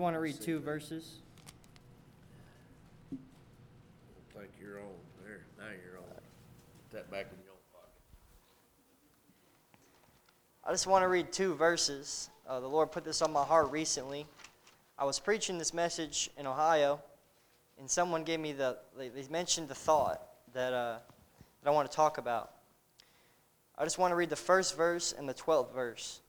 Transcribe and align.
want 0.00 0.16
to 0.16 0.20
read 0.20 0.40
two 0.40 0.58
verses. 0.58 1.16
Think 3.10 4.48
you're 4.58 4.78
on 4.78 4.86
there, 5.22 5.42
now 5.58 5.64
you're 5.66 5.98
on. 5.98 6.04
Put 6.90 6.96
that 6.96 7.10
back 7.10 7.26
in 7.30 7.38
your 7.44 7.54
pocket. 7.70 7.90
I 10.64 10.72
just 10.72 10.86
want 10.86 11.02
to 11.02 11.08
read 11.08 11.30
two 11.32 11.54
verses. 11.54 12.30
Uh, 12.48 12.60
the 12.60 12.66
Lord 12.66 12.90
put 12.90 13.04
this 13.04 13.20
on 13.20 13.30
my 13.30 13.44
heart 13.44 13.70
recently. 13.70 14.26
I 14.98 15.04
was 15.04 15.18
preaching 15.18 15.58
this 15.58 15.74
message 15.74 16.30
in 16.38 16.46
Ohio, 16.46 17.02
and 17.78 17.88
someone 17.88 18.24
gave 18.24 18.40
me 18.40 18.52
the, 18.52 18.78
they, 18.96 19.08
they 19.08 19.24
mentioned 19.28 19.68
the 19.68 19.74
thought 19.74 20.22
that, 20.54 20.72
uh, 20.72 20.96
that 21.62 21.70
I 21.70 21.72
want 21.74 21.90
to 21.90 21.94
talk 21.94 22.16
about. 22.16 22.52
I 23.76 23.84
just 23.84 23.98
want 23.98 24.12
to 24.12 24.16
read 24.16 24.30
the 24.30 24.36
first 24.36 24.76
verse 24.78 25.12
and 25.16 25.28
the 25.28 25.34
12th 25.34 25.74
verse. 25.74 26.20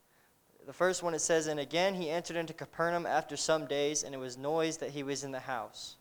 The 0.66 0.72
first 0.72 1.02
one 1.02 1.14
it 1.14 1.20
says, 1.20 1.46
And 1.46 1.58
again 1.58 1.94
he 1.94 2.10
entered 2.10 2.36
into 2.36 2.52
Capernaum 2.52 3.06
after 3.06 3.36
some 3.36 3.66
days, 3.66 4.02
and 4.02 4.14
it 4.14 4.18
was 4.18 4.38
noised 4.38 4.80
that 4.80 4.90
he 4.90 5.02
was 5.02 5.24
in 5.24 5.32
the 5.32 5.40
house. 5.40 5.96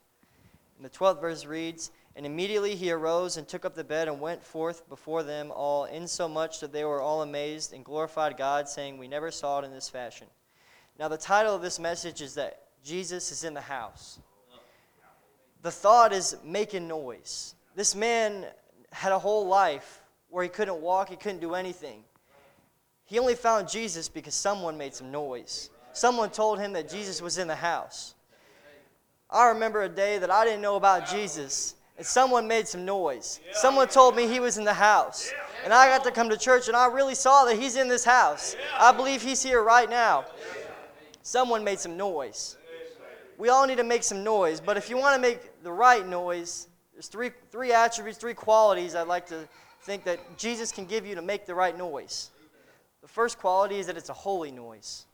And 0.77 0.85
the 0.85 0.89
12th 0.89 1.21
verse 1.21 1.45
reads, 1.45 1.91
And 2.15 2.25
immediately 2.25 2.75
he 2.75 2.91
arose 2.91 3.37
and 3.37 3.47
took 3.47 3.65
up 3.65 3.75
the 3.75 3.83
bed 3.83 4.07
and 4.07 4.19
went 4.19 4.43
forth 4.43 4.87
before 4.89 5.23
them 5.23 5.51
all, 5.51 5.85
insomuch 5.85 6.59
that 6.59 6.73
they 6.73 6.83
were 6.83 7.01
all 7.01 7.21
amazed 7.21 7.73
and 7.73 7.85
glorified 7.85 8.37
God, 8.37 8.67
saying, 8.67 8.97
We 8.97 9.07
never 9.07 9.31
saw 9.31 9.59
it 9.59 9.65
in 9.65 9.71
this 9.71 9.89
fashion. 9.89 10.27
Now, 10.99 11.07
the 11.07 11.17
title 11.17 11.55
of 11.55 11.61
this 11.61 11.79
message 11.79 12.21
is 12.21 12.35
that 12.35 12.61
Jesus 12.83 13.31
is 13.31 13.43
in 13.43 13.53
the 13.53 13.61
house. 13.61 14.19
The 15.61 15.71
thought 15.71 16.13
is 16.13 16.35
making 16.43 16.87
noise. 16.87 17.55
This 17.75 17.95
man 17.95 18.45
had 18.91 19.11
a 19.11 19.19
whole 19.19 19.47
life 19.47 20.01
where 20.29 20.43
he 20.43 20.49
couldn't 20.49 20.81
walk, 20.81 21.09
he 21.09 21.15
couldn't 21.15 21.41
do 21.41 21.53
anything. 21.53 22.03
He 23.11 23.19
only 23.19 23.35
found 23.35 23.67
Jesus 23.67 24.07
because 24.07 24.33
someone 24.33 24.77
made 24.77 24.93
some 24.93 25.11
noise. 25.11 25.69
Someone 25.91 26.29
told 26.29 26.59
him 26.59 26.71
that 26.71 26.89
Jesus 26.89 27.21
was 27.21 27.37
in 27.37 27.45
the 27.45 27.55
house. 27.55 28.15
I 29.29 29.49
remember 29.49 29.81
a 29.81 29.89
day 29.89 30.17
that 30.17 30.31
I 30.31 30.45
didn't 30.45 30.61
know 30.61 30.77
about 30.77 31.09
Jesus, 31.09 31.75
and 31.97 32.07
someone 32.07 32.47
made 32.47 32.69
some 32.69 32.85
noise. 32.85 33.41
Someone 33.51 33.89
told 33.89 34.15
me 34.15 34.27
he 34.27 34.39
was 34.39 34.57
in 34.57 34.63
the 34.63 34.73
house. 34.73 35.33
And 35.65 35.73
I 35.73 35.89
got 35.89 36.05
to 36.05 36.11
come 36.11 36.29
to 36.29 36.37
church, 36.37 36.69
and 36.69 36.77
I 36.77 36.85
really 36.85 37.13
saw 37.13 37.43
that 37.43 37.59
he's 37.59 37.75
in 37.75 37.89
this 37.89 38.05
house. 38.05 38.55
I 38.79 38.93
believe 38.93 39.21
he's 39.21 39.43
here 39.43 39.61
right 39.61 39.89
now. 39.89 40.23
Someone 41.21 41.65
made 41.65 41.81
some 41.81 41.97
noise. 41.97 42.55
We 43.37 43.49
all 43.49 43.67
need 43.67 43.79
to 43.79 43.83
make 43.83 44.03
some 44.03 44.23
noise, 44.23 44.61
but 44.61 44.77
if 44.77 44.89
you 44.89 44.95
want 44.95 45.15
to 45.15 45.21
make 45.21 45.61
the 45.63 45.71
right 45.73 46.07
noise, 46.07 46.69
there's 46.93 47.07
three, 47.07 47.31
three 47.51 47.73
attributes, 47.73 48.17
three 48.17 48.35
qualities 48.35 48.95
I'd 48.95 49.07
like 49.09 49.27
to 49.27 49.49
think 49.81 50.05
that 50.05 50.37
Jesus 50.37 50.71
can 50.71 50.85
give 50.85 51.05
you 51.05 51.15
to 51.15 51.21
make 51.21 51.45
the 51.45 51.55
right 51.55 51.77
noise. 51.77 52.31
The 53.01 53.07
first 53.07 53.39
quality 53.39 53.79
is 53.79 53.87
that 53.87 53.97
it's 53.97 54.09
a 54.09 54.13
holy 54.13 54.51
noise. 54.51 55.05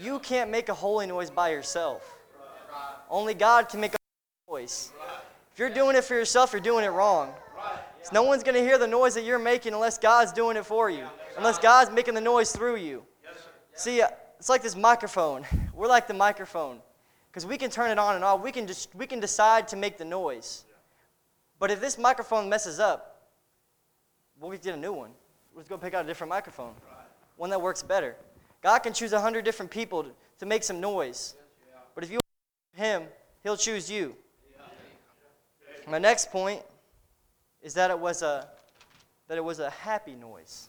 You 0.00 0.18
can't 0.18 0.50
make 0.50 0.68
a 0.68 0.74
holy 0.74 1.06
noise 1.06 1.30
by 1.30 1.50
yourself. 1.50 2.18
Only 3.10 3.34
God 3.34 3.68
can 3.68 3.80
make 3.80 3.94
a 3.94 4.50
noise. 4.50 4.90
If 5.52 5.58
you're 5.58 5.70
doing 5.70 5.96
it 5.96 6.04
for 6.04 6.14
yourself, 6.14 6.52
you're 6.52 6.60
doing 6.60 6.84
it 6.84 6.88
wrong. 6.88 7.32
No 8.12 8.22
one's 8.22 8.42
going 8.42 8.54
to 8.54 8.60
hear 8.60 8.78
the 8.78 8.86
noise 8.86 9.14
that 9.14 9.24
you're 9.24 9.38
making 9.38 9.74
unless 9.74 9.98
God's 9.98 10.32
doing 10.32 10.56
it 10.56 10.66
for 10.66 10.90
you, 10.90 11.06
unless 11.36 11.58
God's 11.58 11.90
making 11.90 12.14
the 12.14 12.20
noise 12.20 12.52
through 12.52 12.76
you. 12.76 13.04
See, 13.74 14.02
it's 14.38 14.48
like 14.48 14.62
this 14.62 14.76
microphone. 14.76 15.44
We're 15.74 15.86
like 15.88 16.08
the 16.08 16.14
microphone 16.14 16.80
because 17.30 17.46
we 17.46 17.56
can 17.56 17.70
turn 17.70 17.90
it 17.90 17.98
on 17.98 18.16
and 18.16 18.24
off. 18.24 18.40
We 18.40 18.52
can 18.52 18.66
just 18.66 18.94
we 18.94 19.06
can 19.06 19.20
decide 19.20 19.68
to 19.68 19.76
make 19.76 19.98
the 19.98 20.04
noise. 20.04 20.64
But 21.58 21.70
if 21.70 21.80
this 21.80 21.96
microphone 21.96 22.48
messes 22.48 22.80
up, 22.80 23.30
we'll 24.40 24.50
get 24.58 24.74
a 24.74 24.76
new 24.76 24.92
one. 24.92 25.12
Let's 25.54 25.68
go 25.68 25.76
pick 25.76 25.92
out 25.92 26.04
a 26.04 26.08
different 26.08 26.30
microphone, 26.30 26.72
one 27.36 27.50
that 27.50 27.60
works 27.60 27.82
better. 27.82 28.16
God 28.62 28.78
can 28.78 28.94
choose 28.94 29.12
a 29.12 29.20
hundred 29.20 29.44
different 29.44 29.70
people 29.70 30.06
to, 30.38 30.46
make 30.46 30.64
some 30.64 30.80
noise, 30.80 31.34
but 31.94 32.02
if 32.02 32.10
you 32.10 32.18
want 32.18 32.84
Him, 32.84 33.02
He'll 33.42 33.56
choose 33.56 33.90
you. 33.90 34.16
My 35.86 35.98
next 35.98 36.30
point 36.30 36.62
is 37.60 37.74
that 37.74 37.90
it 37.90 37.98
was 37.98 38.22
a 38.22 38.48
that 39.28 39.38
it 39.38 39.44
was 39.44 39.60
a 39.60 39.70
happy 39.70 40.14
noise. 40.14 40.68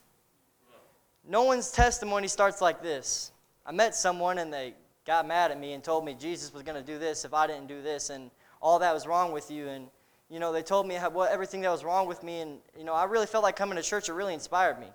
No 1.27 1.43
one's 1.43 1.71
testimony 1.71 2.27
starts 2.27 2.61
like 2.61 2.81
this. 2.81 3.31
I 3.65 3.71
met 3.71 3.95
someone 3.95 4.37
and 4.37 4.53
they 4.53 4.73
got 5.05 5.27
mad 5.27 5.51
at 5.51 5.59
me 5.59 5.73
and 5.73 5.83
told 5.83 6.05
me 6.05 6.13
Jesus 6.13 6.53
was 6.53 6.63
going 6.63 6.81
to 6.81 6.85
do 6.85 6.99
this 6.99 7.25
if 7.25 7.33
I 7.33 7.47
didn't 7.47 7.67
do 7.67 7.81
this 7.81 8.09
and 8.09 8.29
all 8.61 8.79
that 8.79 8.93
was 8.93 9.07
wrong 9.07 9.31
with 9.31 9.49
you 9.49 9.67
and 9.67 9.87
you 10.29 10.39
know 10.39 10.51
they 10.51 10.63
told 10.63 10.87
me 10.87 10.95
how, 10.95 11.09
what 11.09 11.31
everything 11.31 11.61
that 11.61 11.71
was 11.71 11.83
wrong 11.83 12.07
with 12.07 12.23
me 12.23 12.41
and 12.41 12.59
you 12.77 12.83
know 12.83 12.93
I 12.93 13.05
really 13.05 13.25
felt 13.25 13.43
like 13.43 13.55
coming 13.55 13.75
to 13.75 13.83
church 13.83 14.09
it 14.09 14.13
really 14.13 14.33
inspired 14.33 14.79
me. 14.79 14.87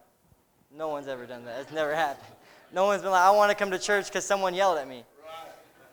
No 0.76 0.88
one's 0.88 1.08
ever 1.08 1.26
done 1.26 1.44
that. 1.44 1.60
It's 1.60 1.72
never 1.72 1.94
happened. 2.06 2.34
No 2.72 2.86
one's 2.86 3.02
been 3.02 3.10
like 3.10 3.22
I 3.22 3.30
want 3.30 3.50
to 3.50 3.56
come 3.56 3.70
to 3.70 3.78
church 3.78 4.06
because 4.06 4.24
someone 4.24 4.54
yelled 4.54 4.78
at 4.78 4.88
me. 4.88 5.04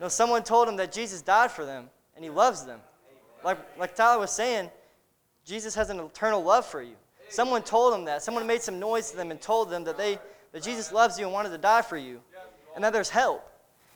No, 0.00 0.08
someone 0.08 0.42
told 0.42 0.68
them 0.68 0.76
that 0.76 0.92
Jesus 0.92 1.22
died 1.22 1.50
for 1.50 1.64
them 1.64 1.88
and 2.14 2.24
he 2.24 2.30
loves 2.30 2.64
them. 2.64 2.80
Like 3.44 3.58
like 3.78 3.94
Tyler 3.94 4.20
was 4.20 4.30
saying, 4.30 4.70
Jesus 5.44 5.74
has 5.74 5.90
an 5.90 6.00
eternal 6.00 6.42
love 6.42 6.66
for 6.66 6.82
you. 6.82 6.96
Someone 7.28 7.62
told 7.62 7.92
them 7.92 8.04
that. 8.04 8.22
Someone 8.22 8.46
made 8.46 8.62
some 8.62 8.78
noise 8.78 9.10
to 9.10 9.16
them 9.16 9.30
and 9.30 9.40
told 9.40 9.70
them 9.70 9.84
that 9.84 9.96
they 9.96 10.18
that 10.52 10.62
Jesus 10.62 10.92
loves 10.92 11.18
you 11.18 11.26
and 11.26 11.32
wanted 11.32 11.50
to 11.50 11.58
die 11.58 11.82
for 11.82 11.96
you. 11.96 12.20
And 12.74 12.84
that 12.84 12.92
there's 12.92 13.10
help. 13.10 13.50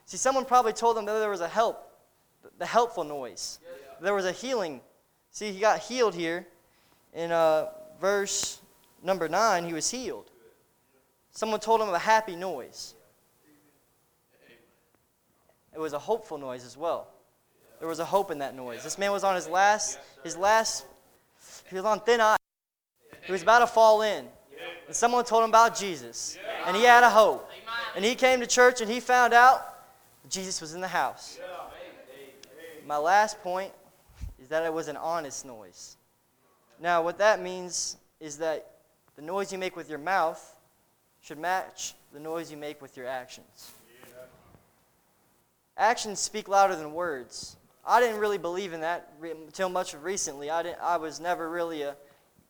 See, 0.06 0.16
someone 0.16 0.44
probably 0.44 0.72
told 0.72 0.96
them 0.96 1.04
that 1.04 1.18
there 1.18 1.30
was 1.30 1.40
a 1.40 1.48
help, 1.48 1.88
the 2.58 2.66
helpful 2.66 3.04
noise. 3.04 3.60
There 4.00 4.14
was 4.14 4.24
a 4.24 4.32
healing. 4.32 4.80
See, 5.30 5.52
he 5.52 5.60
got 5.60 5.80
healed 5.80 6.14
here 6.14 6.46
in 7.14 7.32
uh, 7.32 7.68
verse 8.00 8.60
number 9.02 9.28
9, 9.28 9.64
he 9.64 9.72
was 9.72 9.90
healed. 9.90 10.30
Someone 11.30 11.60
told 11.60 11.80
him 11.80 11.88
of 11.88 11.94
a 11.94 11.98
happy 11.98 12.36
noise. 12.36 12.94
It 15.72 15.78
was 15.78 15.92
a 15.92 15.98
hopeful 15.98 16.38
noise 16.38 16.64
as 16.64 16.76
well. 16.76 17.08
There 17.78 17.88
was 17.88 18.00
a 18.00 18.04
hope 18.04 18.30
in 18.30 18.38
that 18.40 18.54
noise. 18.54 18.82
This 18.82 18.98
man 18.98 19.12
was 19.12 19.24
on 19.24 19.34
his 19.34 19.48
last, 19.48 19.98
his 20.22 20.36
last, 20.36 20.84
he 21.68 21.76
was 21.76 21.84
on 21.84 22.00
thin 22.00 22.20
ice. 22.20 22.36
He 23.22 23.32
was 23.32 23.42
about 23.42 23.60
to 23.60 23.66
fall 23.66 24.02
in. 24.02 24.26
And 24.86 24.94
someone 24.94 25.24
told 25.24 25.44
him 25.44 25.50
about 25.50 25.76
Jesus. 25.76 26.36
And 26.66 26.76
he 26.76 26.82
had 26.82 27.04
a 27.04 27.10
hope. 27.10 27.48
And 27.94 28.04
he 28.04 28.14
came 28.14 28.40
to 28.40 28.46
church 28.46 28.80
and 28.80 28.90
he 28.90 29.00
found 29.00 29.32
out 29.32 29.62
Jesus 30.28 30.60
was 30.60 30.74
in 30.74 30.80
the 30.80 30.88
house. 30.88 31.38
My 32.86 32.98
last 32.98 33.40
point 33.40 33.72
that 34.50 34.64
it 34.64 34.72
was 34.72 34.88
an 34.88 34.96
honest 34.96 35.46
noise. 35.46 35.96
Now, 36.80 37.02
what 37.02 37.18
that 37.18 37.40
means 37.40 37.96
is 38.20 38.36
that 38.38 38.72
the 39.16 39.22
noise 39.22 39.52
you 39.52 39.58
make 39.58 39.76
with 39.76 39.88
your 39.88 39.98
mouth 39.98 40.56
should 41.22 41.38
match 41.38 41.94
the 42.12 42.20
noise 42.20 42.50
you 42.50 42.56
make 42.56 42.82
with 42.82 42.96
your 42.96 43.06
actions. 43.06 43.70
Actions 45.76 46.20
speak 46.20 46.48
louder 46.48 46.76
than 46.76 46.92
words. 46.92 47.56
I 47.86 48.00
didn't 48.00 48.18
really 48.18 48.38
believe 48.38 48.72
in 48.72 48.80
that 48.82 49.12
until 49.22 49.68
much 49.68 49.94
recently. 49.94 50.50
I, 50.50 50.62
didn't, 50.62 50.78
I 50.82 50.96
was 50.96 51.20
never 51.20 51.48
really 51.48 51.82
a 51.82 51.96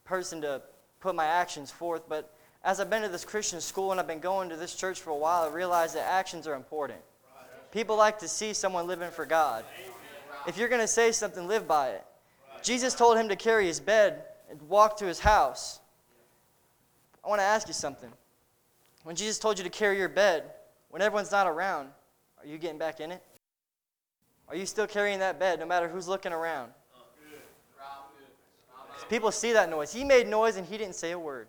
person 0.05 0.41
to 0.41 0.63
put 1.01 1.15
my 1.15 1.27
actions 1.27 1.71
forth, 1.71 2.09
but 2.09 2.35
as 2.65 2.81
I've 2.81 2.91
been 2.91 3.03
to 3.03 3.09
this 3.09 3.25
Christian 3.25 3.61
school 3.61 3.91
and 3.91 4.01
I've 4.01 4.07
been 4.07 4.21
going 4.21 4.49
to 4.49 4.57
this 4.57 4.75
church 4.75 5.01
for 5.01 5.11
a 5.11 5.17
while, 5.17 5.49
I 5.49 5.55
realized 5.55 5.95
that 5.97 6.07
actions 6.07 6.47
are 6.47 6.55
important. 6.55 7.01
People 7.73 7.97
like 7.97 8.19
to 8.19 8.29
see 8.29 8.53
someone 8.53 8.87
living 8.87 9.11
for 9.11 9.25
God. 9.25 9.65
If 10.47 10.57
you're 10.57 10.69
going 10.69 10.81
to 10.81 10.87
say 10.89 11.13
something, 11.13 11.47
live 11.47 11.69
by 11.69 11.91
it. 11.91 12.05
Jesus 12.63 12.95
told 12.95 13.17
him 13.17 13.29
to 13.29 13.37
carry 13.37 13.67
his 13.67 13.81
bed 13.81 14.25
and 14.51 14.61
walk 14.63 14.97
to 14.99 15.07
his 15.07 15.21
house. 15.21 15.81
I 17.25 17.29
want 17.29 17.41
to 17.41 17.45
ask 17.45 17.69
you 17.69 17.75
something. 17.75 18.11
When 19.05 19.17
Jesus 19.17 19.39
told 19.39 19.59
you 19.59 19.65
to 19.65 19.71
carry 19.71 19.99
your 19.99 20.09
bed, 20.09 20.45
when 20.91 21.03
everyone's 21.03 21.31
not 21.31 21.47
around, 21.47 21.89
are 22.41 22.47
you 22.47 22.59
getting 22.59 22.79
back 22.79 23.01
in 23.01 23.13
it? 23.13 23.23
Are 24.49 24.57
you 24.57 24.67
still 24.67 24.87
carrying 24.87 25.21
that 25.21 25.39
bed 25.39 25.61
no 25.61 25.67
matter 25.67 25.89
who's 25.89 26.09
looking 26.09 26.33
around? 26.33 26.73
People 29.09 29.33
see 29.33 29.53
that 29.53 29.69
noise. 29.69 29.93
He 29.93 30.05
made 30.05 30.29
noise 30.29 30.57
and 30.57 30.67
he 30.67 30.79
didn't 30.79 30.95
say 30.95 31.13
a 31.13 31.19
word. 31.19 31.49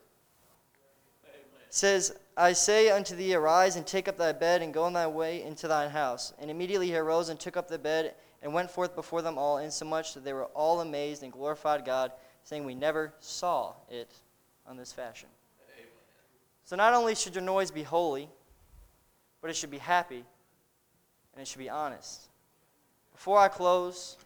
It 1.24 1.74
says, 1.74 2.16
I 2.42 2.54
say 2.54 2.90
unto 2.90 3.16
thee, 3.16 3.36
arise 3.36 3.76
and 3.76 3.86
take 3.86 4.08
up 4.08 4.18
thy 4.18 4.32
bed 4.32 4.64
and 4.64 4.74
go 4.74 4.86
on 4.86 4.94
thy 4.94 5.06
way 5.06 5.44
into 5.44 5.68
thine 5.68 5.92
house. 5.92 6.34
And 6.40 6.50
immediately 6.50 6.88
he 6.88 6.96
arose 6.96 7.30
and 7.30 7.40
took 7.40 7.56
up 7.56 7.68
the 7.68 7.78
bed 7.78 8.16
and 8.42 8.52
went 8.52 8.72
forth 8.72 8.96
before 8.96 9.22
them 9.22 9.38
all, 9.38 9.60
insomuch 9.60 10.16
that 10.16 10.26
they 10.26 10.34
were 10.34 10.46
all 10.46 10.82
amazed 10.82 11.22
and 11.22 11.32
glorified 11.32 11.86
God, 11.86 12.12
saying, 12.44 12.66
We 12.66 12.74
never 12.74 13.14
saw 13.20 13.74
it 13.92 14.10
on 14.66 14.76
this 14.76 14.92
fashion. 14.92 15.30
So 16.64 16.76
not 16.76 16.96
only 16.96 17.14
should 17.14 17.36
your 17.36 17.44
noise 17.44 17.70
be 17.70 17.84
holy, 17.84 18.28
but 19.40 19.52
it 19.52 19.56
should 19.56 19.70
be 19.70 19.78
happy 19.78 20.24
and 21.34 21.42
it 21.44 21.48
should 21.48 21.60
be 21.60 21.70
honest. 21.70 22.28
Before 23.12 23.38
I 23.38 23.50
close, 23.50 24.18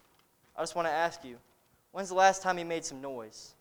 I 0.55 0.61
just 0.61 0.73
want 0.73 0.87
to 0.87 0.93
ask 0.93 1.25
you 1.25 1.35
when's 1.91 2.07
the 2.07 2.15
last 2.15 2.41
time 2.41 2.57
you 2.57 2.65
made 2.65 2.85
some 2.85 3.01
noise? 3.01 3.55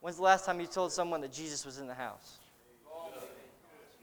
When's 0.00 0.16
the 0.16 0.22
last 0.22 0.46
time 0.46 0.58
you 0.58 0.66
told 0.66 0.90
someone 0.90 1.20
that 1.20 1.34
Jesus 1.34 1.66
was 1.66 1.78
in 1.78 1.86
the 1.86 1.92
house? 1.92 2.39